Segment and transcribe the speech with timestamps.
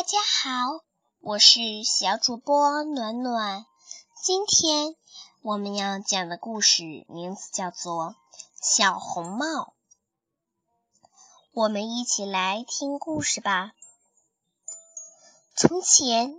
[0.00, 0.82] 大家好，
[1.20, 3.66] 我是小主播暖暖。
[4.24, 4.96] 今天
[5.42, 8.06] 我们要讲的故事名字叫做
[8.62, 9.46] 《小红帽》。
[11.52, 13.72] 我们一起来听故事吧。
[15.54, 16.34] 从前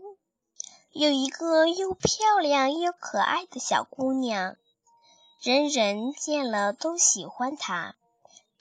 [0.91, 4.55] 有一个又漂亮又可爱的小姑娘，
[5.39, 7.93] 人人见了都喜欢她，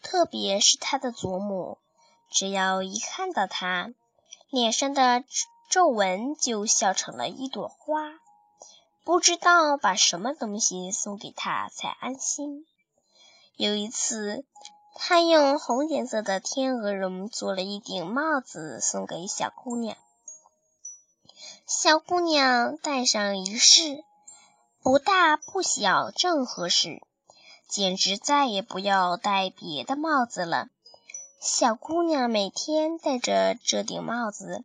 [0.02, 1.78] 特别是她的祖母。
[2.30, 3.94] 只要一看到她，
[4.50, 5.22] 脸上的
[5.70, 8.10] 皱纹就笑成了一朵花，
[9.04, 12.66] 不知道把什么东西送给她才安心。
[13.56, 14.44] 有一次，
[14.96, 19.96] 他用红颜色的天鹅绒做了一顶帽子送给小姑娘。
[21.64, 24.02] 小姑娘戴上一试，
[24.82, 27.00] 不大不小，正合适，
[27.68, 30.68] 简直再也不要戴别的帽子了。
[31.42, 34.62] 小姑娘每天戴着这顶帽子，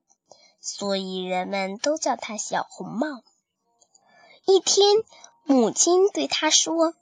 [0.59, 3.22] 所以人们都叫她小红帽。
[4.45, 4.98] 一天，
[5.46, 6.94] 母亲对她说：“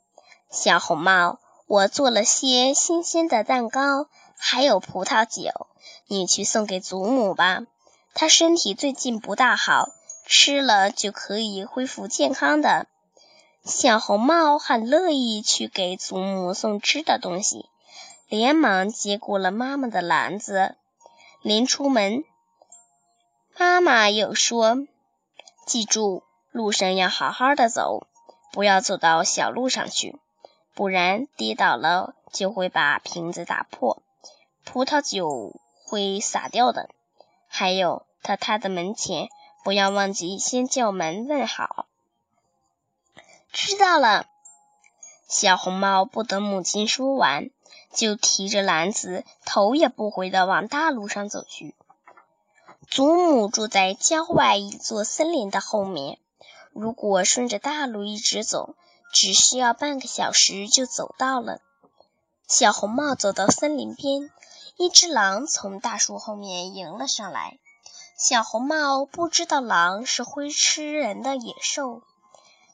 [0.48, 5.66] 小红帽，我做了些新鲜的蛋糕，还有葡萄酒，
[6.06, 7.66] 你去送给祖母吧。
[8.14, 9.88] 她身体最近不大好，
[10.24, 12.86] 吃了就可以恢复健康的。”
[13.66, 17.68] 小红帽很乐意去给祖母送吃的东西。
[18.34, 20.74] 连忙接过了妈妈的篮子，
[21.40, 22.24] 临出门，
[23.56, 24.88] 妈妈又说
[25.66, 28.08] ：“记住，路上要好好的走，
[28.50, 30.18] 不要走到小路上去，
[30.74, 34.02] 不然跌倒了就会把瓶子打破，
[34.64, 36.90] 葡萄酒会洒掉的。
[37.46, 39.28] 还有，到他的门前，
[39.62, 41.86] 不要忘记先叫门问好。”
[43.54, 44.26] 知道了。
[45.28, 47.50] 小红帽不等母亲说完。
[47.92, 51.74] 就提着篮子，头也不回的往大路上走去。
[52.90, 56.18] 祖母住在郊外一座森林的后面，
[56.72, 58.74] 如果顺着大路一直走，
[59.12, 61.60] 只需要半个小时就走到了。
[62.46, 64.30] 小红帽走到森林边，
[64.76, 67.58] 一只狼从大树后面迎了上来。
[68.18, 72.02] 小红帽不知道狼是会吃人的野兽，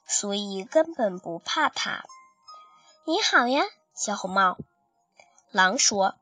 [0.06, 2.04] 所以根本不怕它。
[3.06, 3.62] 你好呀，
[3.94, 4.58] 小红帽。
[5.52, 6.14] 狼说：“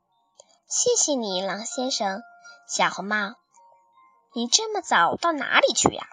[0.67, 2.23] 谢谢你，狼先生。”
[2.67, 3.35] 小红帽，
[4.33, 6.07] 你这么早到哪里去呀？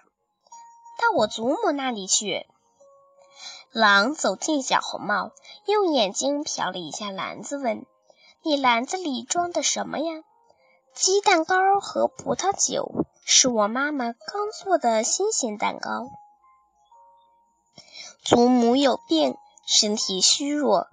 [0.99, 2.45] 到我祖母那里去。
[3.71, 5.31] 狼走进小红帽，
[5.65, 7.85] 用眼睛瞟了一下篮子，问
[8.43, 10.23] ：“你篮子里装的什么呀？”
[10.93, 16.09] 鸡蛋糕和葡萄酒，是我妈妈刚做的新鲜蛋糕。
[18.23, 20.87] 祖母有病，身体虚弱。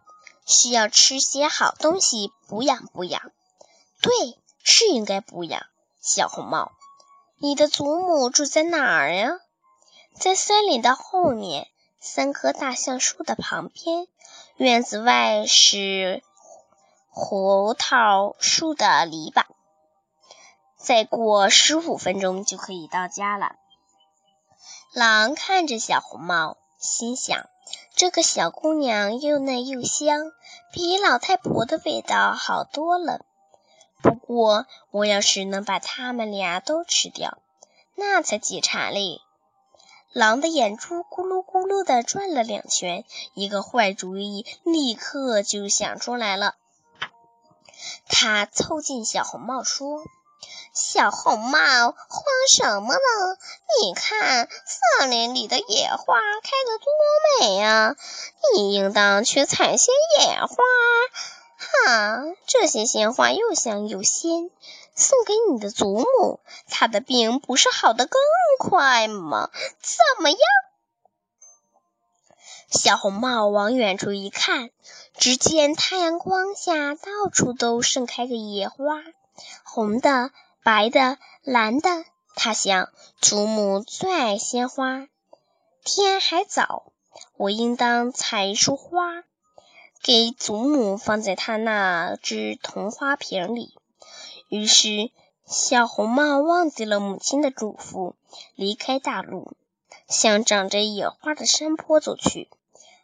[0.47, 3.32] 需要吃些好东西补养补养，
[4.00, 4.12] 对，
[4.62, 5.66] 是应该补养。
[6.00, 6.72] 小红帽，
[7.38, 9.38] 你的祖母住在哪儿呀？
[10.19, 11.69] 在森林的后面，
[12.00, 14.06] 三棵大橡树的旁边。
[14.56, 16.22] 院子外是
[17.09, 19.44] 胡桃树的篱笆。
[20.77, 23.56] 再过十五分钟就可以到家了。
[24.93, 27.49] 狼看着小红帽，心想。
[27.97, 30.32] 这个小姑娘又嫩又香，
[30.72, 33.25] 比老太婆的味道好多了。
[34.03, 37.38] 不过，我要是能把他们俩都吃掉，
[37.94, 39.21] 那才解馋嘞！
[40.12, 46.56] 狼的眼珠咕噜咕噜地转了两圈，一个坏主意立刻就想出来了。
[48.09, 50.03] 他凑近小红帽说。
[50.72, 52.25] 小红帽，慌
[52.56, 53.37] 什么呢？
[53.81, 54.49] 你看
[54.99, 56.87] 森林里的野花开得多
[57.41, 57.97] 美呀！
[58.54, 60.56] 你应当去采些野花。
[61.56, 64.50] 哈，这些鲜花又香又鲜，
[64.94, 68.21] 送给你的祖母，她的病不是好得更
[68.59, 69.50] 快吗？
[69.81, 70.38] 怎么样？
[72.71, 74.71] 小红帽往远处一看，
[75.16, 78.77] 只见太阳光下到处都盛开着野花，
[79.65, 80.31] 红的。
[80.66, 82.89] 白的、蓝的，他想，
[83.21, 85.09] 祖母最爱鲜花。
[85.84, 86.95] 天还早，
[87.36, 89.25] 我应当采一束花，
[90.03, 93.77] 给祖母放在她那只铜花瓶里。
[94.48, 95.10] 于是，
[95.45, 98.15] 小红帽忘记了母亲的嘱咐，
[98.54, 99.53] 离开大路，
[100.09, 102.48] 向长着野花的山坡走去。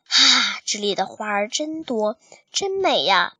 [0.08, 2.16] 啊，这里的花儿真多，
[2.50, 3.34] 真美呀！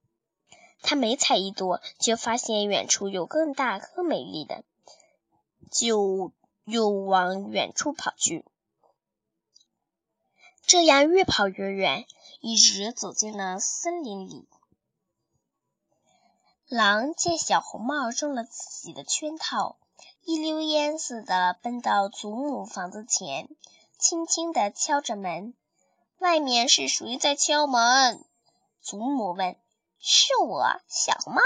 [0.82, 4.64] 他每采一朵，就发现远处有更大、更美丽的，
[5.70, 6.32] 就
[6.64, 8.44] 又往远处跑去。
[10.66, 12.06] 这样越跑越远，
[12.40, 14.46] 一直走进了森林里。
[16.68, 19.76] 狼见小红帽中了自己的圈套，
[20.22, 23.48] 一溜烟似的奔到祖母房子前，
[23.98, 25.54] 轻轻地敲着门。
[26.18, 28.24] 外面是谁在敲门？
[28.80, 29.56] 祖母问。
[30.02, 31.42] 是我，小红帽，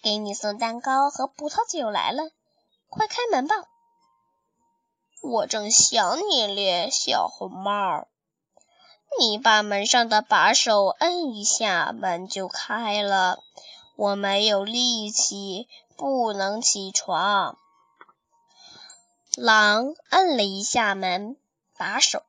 [0.00, 2.22] 给你送蛋糕和葡萄酒来了，
[2.88, 3.56] 快开门吧。
[5.22, 8.06] 我正想你咧，小红帽。
[9.18, 13.40] 你把门上的把手摁一下，门就开了。
[13.96, 17.58] 我没有力气，不能起床。
[19.36, 21.36] 狼摁了一下门
[21.76, 22.22] 把手，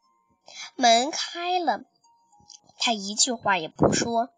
[0.76, 1.82] 门开了。
[2.80, 4.30] 他一句话也不说，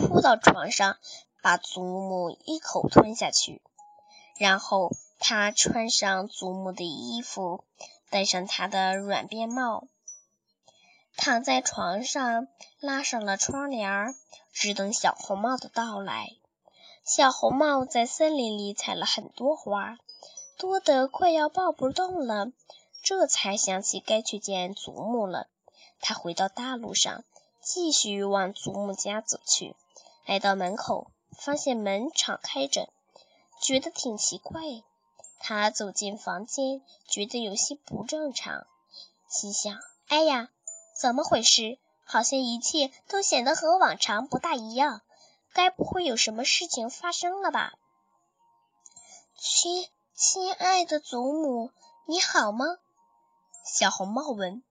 [0.00, 0.96] 扑到床上，
[1.42, 3.60] 把祖母一口吞下去。
[4.38, 7.64] 然后他穿上祖母的衣服，
[8.08, 9.88] 戴上他的软便帽，
[11.16, 12.46] 躺在床上，
[12.80, 14.14] 拉上了窗帘，
[14.52, 16.28] 只等小红帽的到来。
[17.04, 19.98] 小红帽在森林里采了很多花，
[20.56, 22.52] 多得快要抱不动了，
[23.02, 25.48] 这才想起该去见祖母了。
[26.00, 27.24] 他回到大路上。
[27.60, 29.76] 继续往祖母家走去，
[30.28, 32.90] 来到门口，发现门敞开着，
[33.62, 34.60] 觉得挺奇怪。
[35.38, 38.66] 他走进房间，觉得有些不正常，
[39.30, 40.50] 心想：“哎呀，
[41.00, 41.78] 怎么回事？
[42.04, 45.00] 好像一切都显得和往常不大一样，
[45.54, 47.72] 该不会有什么事情发生了吧？”
[49.40, 51.70] 亲亲爱的祖母，
[52.04, 52.66] 你好吗？
[53.64, 54.62] 小红帽问。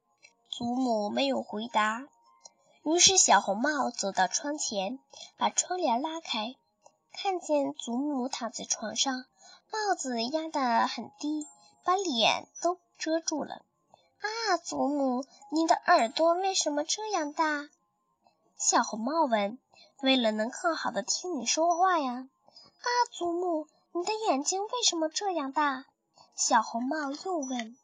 [0.52, 2.08] 祖母没有回答。
[2.90, 4.98] 于是，小红帽走到窗前，
[5.36, 6.56] 把窗帘拉开，
[7.12, 9.26] 看见祖母躺在床上，
[9.70, 11.46] 帽子压得很低，
[11.84, 13.66] 把脸都遮住了。
[14.22, 17.68] 啊，祖母，你的耳朵为什么这样大？
[18.56, 19.60] 小红帽问。
[20.02, 22.14] 为了能更好的听你说话呀。
[22.14, 25.84] 啊，祖母，你的眼睛为什么这样大？
[26.38, 27.76] 小红帽又问。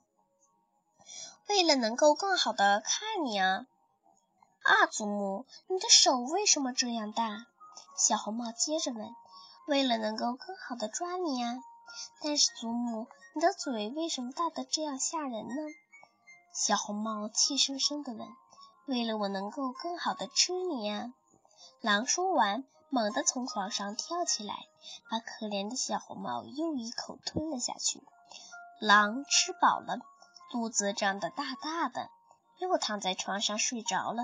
[1.50, 3.67] 为了能够更好的看你啊。
[4.63, 7.48] 啊，祖母，你的手为什么这样大？
[7.98, 9.13] 小红帽接着问。
[9.68, 11.62] 为了能够更好的抓你呀。
[12.21, 15.56] 但是祖母，你的嘴为什么大得这样吓人呢？
[16.54, 18.27] 小红帽气生生地问。
[18.86, 21.13] 为了我能够更好的吃你呀。
[21.81, 24.56] 狼说完，猛地从床上跳起来，
[25.10, 28.01] 把可怜的小红帽又一口吞了下去。
[28.80, 30.00] 狼吃饱了，
[30.51, 32.10] 肚子胀得大大的，
[32.60, 34.24] 又躺在床上睡着了。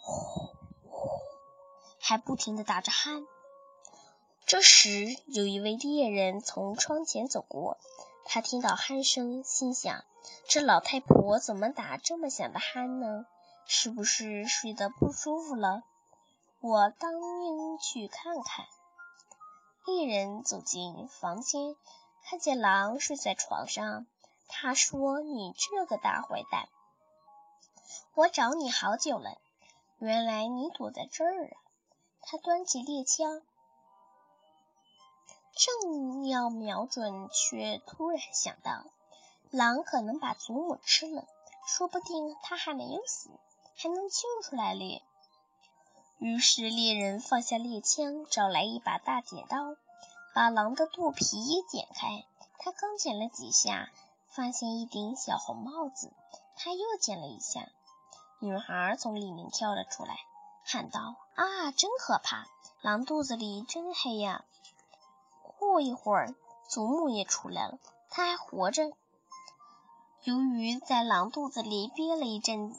[0.00, 0.54] 呼
[0.88, 1.20] 呼，
[2.00, 3.26] 还不停地打着鼾。
[4.46, 7.78] 这时，有一位猎人从窗前走过，
[8.24, 10.04] 他听到鼾声，心想：
[10.48, 13.26] 这老太婆怎么打这么响的鼾呢？
[13.66, 15.82] 是不是睡得不舒服了？
[16.60, 18.66] 我当应去看看。
[19.86, 21.76] 猎人走进房间，
[22.24, 24.06] 看见狼睡在床上。
[24.48, 26.68] 他说：“你这个大坏蛋，
[28.14, 29.38] 我找你好久了。”
[30.00, 31.56] 原来你躲在这儿啊！
[32.22, 33.42] 他端起猎枪，
[35.54, 38.86] 正要瞄准，却突然想到，
[39.50, 41.26] 狼可能把祖母吃了，
[41.66, 43.28] 说不定他还没有死，
[43.76, 45.02] 还能救出来咧。
[46.18, 49.76] 于是猎人放下猎枪，找来一把大剪刀，
[50.34, 51.36] 把狼的肚皮
[51.68, 52.24] 剪开。
[52.58, 53.90] 他刚剪了几下，
[54.30, 56.10] 发现一顶小红帽子，
[56.56, 57.68] 他又剪了一下。
[58.42, 60.16] 女孩从里面跳了出来，
[60.64, 62.46] 喊道：“啊，真可怕！
[62.80, 64.46] 狼肚子里真黑呀！”
[65.58, 66.34] 过一会儿，
[66.66, 67.78] 祖母也出来了，
[68.08, 68.92] 她还活着。
[70.22, 72.74] 由于在狼肚子里憋了一阵，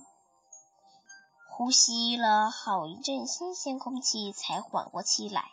[1.48, 5.52] 呼吸了好一阵新鲜空气，才缓过气来。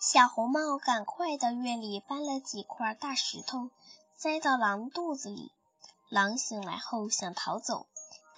[0.00, 3.70] 小红帽赶快到院里搬了几块大石头，
[4.16, 5.52] 塞到狼肚子里。
[6.08, 7.86] 狼醒来后想逃走。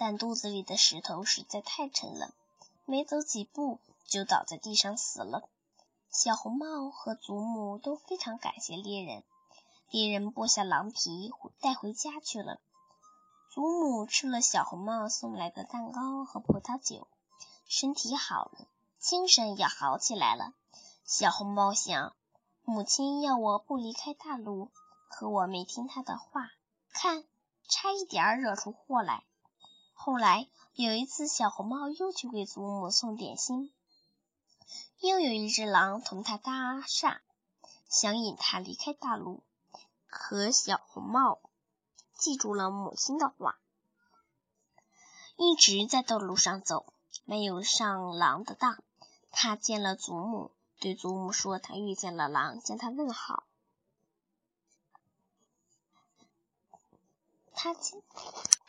[0.01, 2.33] 但肚子里的石头实在太沉了，
[2.87, 5.47] 没走几步就倒在地上死了。
[6.11, 9.23] 小红帽和祖母都非常感谢猎人，
[9.91, 11.31] 猎人剥下狼皮
[11.61, 12.63] 带回家去了。
[13.53, 17.07] 祖母吃了小红帽送来的蛋糕和葡萄酒，
[17.69, 20.55] 身体好了，精神也好起来了。
[21.05, 22.17] 小红帽想，
[22.65, 24.71] 母亲要我不离开大路，
[25.11, 26.49] 可我没听她的话，
[26.91, 27.23] 看，
[27.69, 29.25] 差一点惹出祸来。
[30.03, 33.71] 后来有一次，小红帽又去给祖母送点心。
[34.99, 37.19] 又有一只狼同他搭讪，
[37.91, 39.43] 想引他离开大陆。
[40.07, 41.39] 可小红帽
[42.17, 43.59] 记住了母亲的话，
[45.37, 46.95] 一直在道路上走，
[47.27, 48.83] 没有上狼的当。
[49.31, 53.45] 他见了祖母，对祖母说他遇见了狼，将他问好。
[57.53, 58.03] 他见。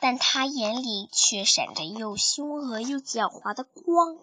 [0.02, 4.18] 但他眼里却闪着又凶恶又狡猾的光。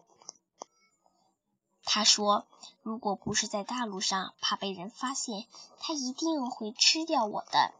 [1.84, 2.46] 他说
[2.82, 5.46] ：“如果不是在大路上，怕被人发现，
[5.78, 7.72] 他一定会吃掉我的。”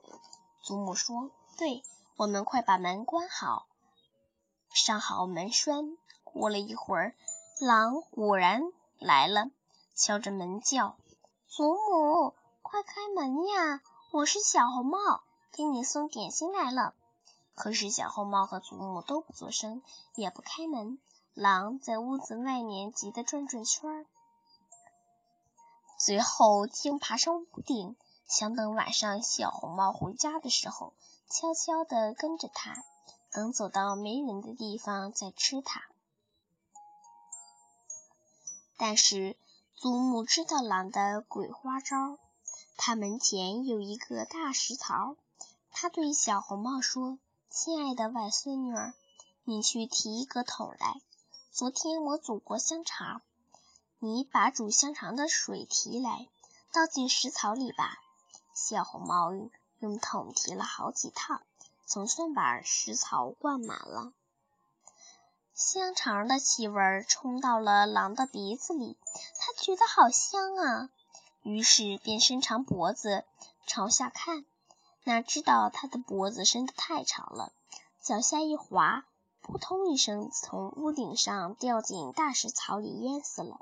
[0.63, 1.83] 祖母说：“对，
[2.17, 3.67] 我们快把门关好，
[4.73, 7.17] 上好门栓。”过了一会儿，
[7.59, 8.63] 狼果然
[9.01, 9.51] 来了，
[9.97, 10.97] 敲着门叫
[11.51, 13.83] ：“祖母，快开门呀！
[14.13, 16.95] 我是小红帽，给你送点心来了。”
[17.59, 19.83] 可是小红帽和祖母都不作声，
[20.15, 21.01] 也不开门。
[21.35, 24.07] 狼在屋子外面急得转转圈儿，
[25.99, 27.97] 最后竟爬上屋顶，
[28.29, 30.95] 想等晚上小红帽回家的时候，
[31.29, 32.77] 悄悄地跟着他，
[33.33, 35.83] 等走到没人的地方再吃它。
[38.77, 39.37] 但是
[39.75, 42.19] 祖母知道狼的鬼花招，
[42.77, 45.17] 他门前有一个大石槽，
[45.73, 47.19] 他对小红帽说
[47.51, 48.93] ：“亲爱的外孙女儿，
[49.45, 51.01] 你去提一个桶来。”
[51.51, 53.23] 昨天我煮过香肠，
[53.99, 56.29] 你把煮香肠的水提来，
[56.73, 57.99] 倒进石槽里吧。
[58.55, 59.31] 小红帽
[59.79, 61.43] 用桶提了好几趟，
[61.87, 64.13] 总算把食槽灌满了。
[65.55, 68.99] 香肠的气味冲到了狼的鼻子里，
[69.39, 70.91] 他觉得好香啊，
[71.43, 73.25] 于是便伸长脖子
[73.67, 74.45] 朝下看，
[75.05, 77.53] 哪知道他的脖子伸得太长了，
[78.03, 79.05] 脚下一滑。
[79.41, 83.61] 扑通一声，从屋顶上掉进大石槽里，淹死了。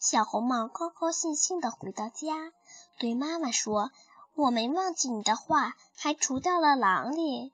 [0.00, 2.52] 小红帽高高兴兴地回到家，
[2.98, 3.92] 对妈妈说
[4.34, 7.52] ：“我没忘记你的话，还除掉了狼哩。”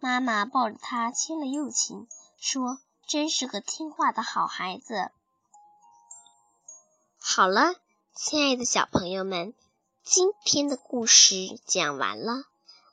[0.00, 5.12] 妈妈抱着他亲了又亲，说：“真是个听话的好孩子。”
[7.22, 7.76] 好了，
[8.16, 9.54] 亲爱的小朋友们，
[10.02, 11.34] 今天的故事
[11.66, 12.44] 讲完了，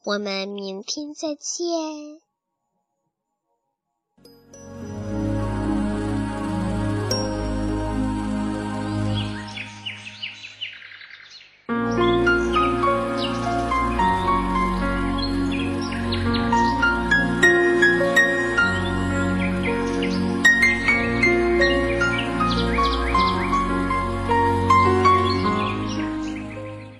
[0.03, 2.26] 我们明天再见。